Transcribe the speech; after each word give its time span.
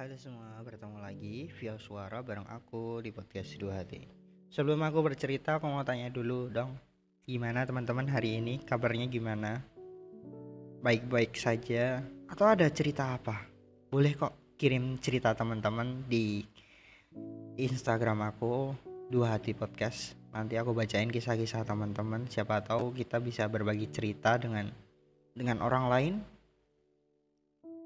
Halo 0.00 0.16
semua, 0.16 0.56
bertemu 0.64 0.96
lagi 0.96 1.52
via 1.60 1.76
suara 1.76 2.24
bareng 2.24 2.48
aku 2.48 3.04
di 3.04 3.12
podcast 3.12 3.52
Dua 3.60 3.84
Hati. 3.84 4.00
Sebelum 4.48 4.80
aku 4.80 5.04
bercerita, 5.04 5.60
aku 5.60 5.68
mau 5.68 5.84
tanya 5.84 6.08
dulu 6.08 6.48
dong, 6.48 6.72
gimana 7.28 7.68
teman-teman 7.68 8.08
hari 8.08 8.40
ini? 8.40 8.64
Kabarnya 8.64 9.12
gimana? 9.12 9.60
Baik-baik 10.80 11.36
saja 11.36 12.00
atau 12.32 12.48
ada 12.48 12.64
cerita 12.72 13.12
apa? 13.12 13.44
Boleh 13.92 14.16
kok 14.16 14.56
kirim 14.56 14.96
cerita 15.04 15.36
teman-teman 15.36 16.08
di 16.08 16.48
Instagram 17.60 18.24
aku 18.24 18.72
Dua 19.12 19.36
Hati 19.36 19.52
Podcast. 19.52 20.16
Nanti 20.32 20.56
aku 20.56 20.72
bacain 20.72 21.12
kisah-kisah 21.12 21.68
teman-teman. 21.68 22.24
Siapa 22.24 22.64
tahu 22.64 22.96
kita 22.96 23.20
bisa 23.20 23.44
berbagi 23.52 23.92
cerita 23.92 24.40
dengan 24.40 24.64
dengan 25.36 25.60
orang 25.60 25.92
lain 25.92 26.39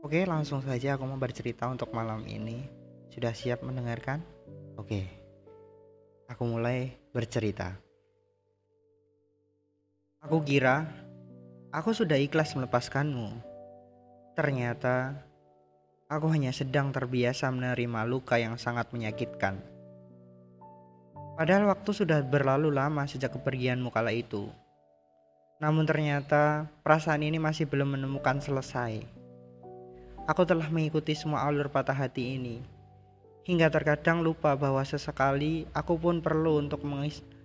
Oke, 0.04 0.28
langsung 0.28 0.60
saja 0.60 1.00
aku 1.00 1.08
mau 1.08 1.16
bercerita 1.16 1.64
untuk 1.64 1.88
malam 1.96 2.20
ini. 2.28 2.60
Sudah 3.08 3.32
siap 3.32 3.64
mendengarkan? 3.64 4.20
Oke, 4.76 5.08
aku 6.28 6.44
mulai 6.44 6.92
bercerita. 7.16 7.72
Aku 10.20 10.44
kira 10.44 10.84
aku 11.72 11.96
sudah 11.96 12.20
ikhlas 12.20 12.52
melepaskanmu. 12.52 13.32
Ternyata 14.36 15.24
aku 16.12 16.28
hanya 16.36 16.52
sedang 16.52 16.92
terbiasa 16.92 17.48
menerima 17.48 18.04
luka 18.04 18.36
yang 18.36 18.60
sangat 18.60 18.92
menyakitkan. 18.92 19.56
Padahal 21.40 21.72
waktu 21.72 21.96
sudah 21.96 22.20
berlalu 22.20 22.68
lama 22.68 23.08
sejak 23.08 23.40
kepergianmu 23.40 23.88
kala 23.88 24.12
itu. 24.12 24.52
Namun 25.64 25.88
ternyata 25.88 26.68
perasaan 26.84 27.24
ini 27.24 27.40
masih 27.40 27.64
belum 27.64 27.96
menemukan 27.96 28.36
selesai. 28.44 29.13
Aku 30.24 30.48
telah 30.48 30.72
mengikuti 30.72 31.12
semua 31.12 31.44
alur 31.44 31.68
patah 31.68 31.92
hati 31.92 32.40
ini. 32.40 32.64
Hingga 33.44 33.68
terkadang 33.68 34.24
lupa 34.24 34.56
bahwa 34.56 34.80
sesekali 34.80 35.68
aku 35.76 36.00
pun 36.00 36.24
perlu 36.24 36.64
untuk 36.64 36.80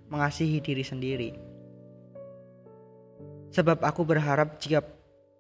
mengasihi 0.08 0.64
diri 0.64 0.84
sendiri. 0.88 1.36
Sebab 3.52 3.84
aku 3.84 4.08
berharap 4.08 4.64
jika 4.64 4.80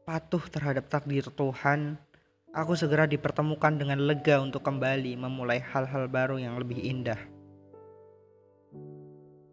patuh 0.03 0.44
terhadap 0.52 0.91
takdir 0.91 1.23
Tuhan, 1.31 1.95
aku 2.52 2.75
segera 2.75 3.08
dipertemukan 3.08 3.71
dengan 3.71 4.03
lega 4.03 4.44
untuk 4.44 4.59
kembali 4.59 5.16
memulai 5.16 5.64
hal-hal 5.64 6.11
baru 6.11 6.44
yang 6.44 6.59
lebih 6.59 6.81
indah. 6.83 7.21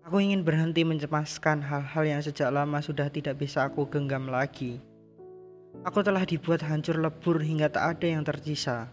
Aku 0.02 0.18
ingin 0.18 0.42
berhenti 0.42 0.83
mencemaskan 0.83 1.62
hal-hal 1.62 2.02
yang 2.02 2.18
sejak 2.18 2.50
lama 2.50 2.83
sudah 2.83 3.06
tidak 3.14 3.39
bisa 3.39 3.62
aku 3.62 3.86
genggam 3.86 4.27
lagi. 4.27 4.83
Aku 5.82 6.00
telah 6.00 6.24
dibuat 6.24 6.64
hancur 6.64 6.96
lebur 6.96 7.42
hingga 7.42 7.69
tak 7.69 7.98
ada 7.98 8.06
yang 8.06 8.22
tersisa. 8.22 8.88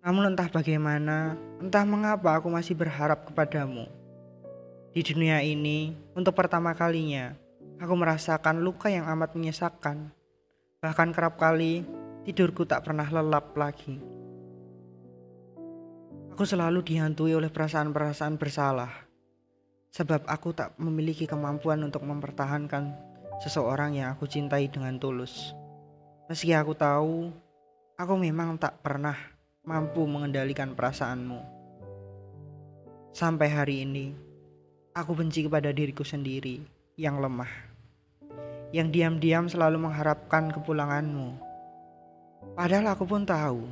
Namun 0.00 0.32
entah 0.32 0.48
bagaimana, 0.48 1.36
entah 1.60 1.84
mengapa 1.84 2.38
aku 2.38 2.48
masih 2.48 2.72
berharap 2.72 3.28
kepadamu. 3.28 3.84
Di 4.90 5.04
dunia 5.04 5.44
ini, 5.44 5.92
untuk 6.16 6.32
pertama 6.32 6.72
kalinya, 6.72 7.36
aku 7.76 7.94
merasakan 7.94 8.64
luka 8.64 8.88
yang 8.88 9.04
amat 9.12 9.36
menyesakkan. 9.36 10.08
Bahkan 10.80 11.12
kerap 11.12 11.36
kali, 11.36 11.84
tidurku 12.24 12.64
tak 12.64 12.88
pernah 12.88 13.04
lelap 13.04 13.52
lagi. 13.56 14.00
Aku 16.32 16.48
selalu 16.48 16.80
dihantui 16.80 17.36
oleh 17.36 17.52
perasaan-perasaan 17.52 18.40
bersalah. 18.40 18.88
Sebab 19.92 20.24
aku 20.24 20.56
tak 20.56 20.72
memiliki 20.80 21.28
kemampuan 21.28 21.84
untuk 21.84 22.00
mempertahankan 22.08 23.09
seseorang 23.40 23.96
yang 23.96 24.12
aku 24.12 24.28
cintai 24.28 24.68
dengan 24.68 25.00
tulus. 25.00 25.56
Meski 26.28 26.52
aku 26.52 26.76
tahu, 26.76 27.32
aku 27.96 28.14
memang 28.20 28.60
tak 28.60 28.84
pernah 28.84 29.16
mampu 29.64 30.04
mengendalikan 30.04 30.76
perasaanmu. 30.76 31.40
Sampai 33.16 33.48
hari 33.50 33.82
ini, 33.88 34.12
aku 34.92 35.16
benci 35.16 35.48
kepada 35.48 35.72
diriku 35.72 36.04
sendiri 36.04 36.62
yang 37.00 37.18
lemah, 37.18 37.50
yang 38.76 38.92
diam-diam 38.92 39.48
selalu 39.48 39.88
mengharapkan 39.88 40.52
kepulanganmu. 40.52 41.34
Padahal 42.54 42.92
aku 42.92 43.08
pun 43.08 43.24
tahu, 43.24 43.66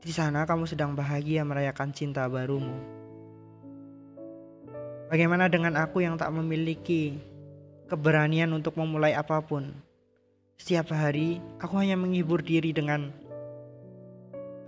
di 0.00 0.14
sana 0.14 0.46
kamu 0.46 0.64
sedang 0.70 0.94
bahagia 0.94 1.42
merayakan 1.44 1.90
cinta 1.92 2.24
barumu. 2.30 2.78
Bagaimana 5.10 5.50
dengan 5.50 5.74
aku 5.74 6.06
yang 6.06 6.14
tak 6.14 6.30
memiliki 6.30 7.18
keberanian 7.90 8.54
untuk 8.54 8.78
memulai 8.78 9.18
apa 9.18 9.42
pun. 9.42 9.74
Setiap 10.54 10.94
hari, 10.94 11.42
aku 11.58 11.74
hanya 11.82 11.98
menghibur 11.98 12.38
diri 12.38 12.70
dengan 12.70 13.10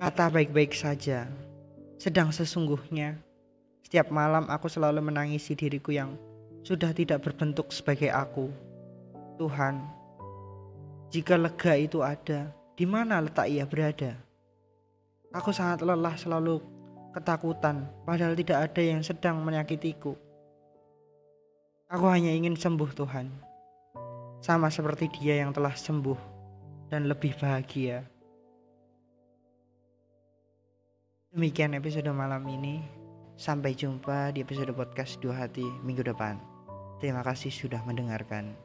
kata 0.03 0.35
baik-baik 0.35 0.75
saja. 0.75 1.31
Sedang 2.03 2.35
sesungguhnya, 2.35 3.15
setiap 3.87 4.11
malam 4.11 4.51
aku 4.51 4.67
selalu 4.67 4.99
menangisi 4.99 5.55
diriku 5.55 5.95
yang 5.95 6.19
sudah 6.67 6.91
tidak 6.91 7.23
berbentuk 7.23 7.71
sebagai 7.71 8.11
aku. 8.11 8.51
Tuhan, 9.39 9.87
jika 11.15 11.39
lega 11.39 11.79
itu 11.79 12.03
ada, 12.03 12.51
di 12.75 12.83
mana 12.89 13.23
letak 13.23 13.47
ia 13.47 13.63
berada? 13.63 14.19
Aku 15.31 15.55
sangat 15.55 15.87
lelah 15.87 16.19
selalu 16.19 16.59
ketakutan, 17.13 17.87
padahal 18.09 18.33
tidak 18.33 18.59
ada 18.73 18.83
yang 18.83 19.05
sedang 19.05 19.45
menyakitiku. 19.45 20.17
Aku 21.93 22.09
hanya 22.09 22.33
ingin 22.33 22.57
sembuh 22.57 22.89
Tuhan. 22.97 23.29
Sama 24.41 24.73
seperti 24.73 25.13
dia 25.13 25.45
yang 25.45 25.53
telah 25.53 25.77
sembuh 25.77 26.17
dan 26.89 27.05
lebih 27.05 27.37
bahagia. 27.37 28.01
Demikian 31.37 31.77
episode 31.77 32.09
malam 32.17 32.49
ini. 32.49 32.81
Sampai 33.37 33.77
jumpa 33.77 34.33
di 34.33 34.41
episode 34.41 34.73
podcast 34.73 35.21
Dua 35.21 35.45
Hati 35.45 35.69
minggu 35.85 36.01
depan. 36.01 36.41
Terima 36.97 37.21
kasih 37.21 37.53
sudah 37.53 37.85
mendengarkan. 37.85 38.57